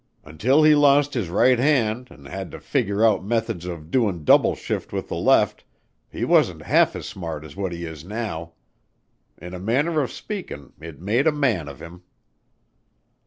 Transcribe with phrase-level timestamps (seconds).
[0.25, 4.55] Until he lost his right hand an' had to figure out methods of doin' double
[4.55, 5.63] shift with the left,
[6.09, 8.53] he wasn't half as smart as what he is now.
[9.37, 12.01] In a manner of speakin' it made a man of him."